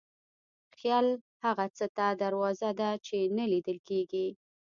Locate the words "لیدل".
3.51-3.77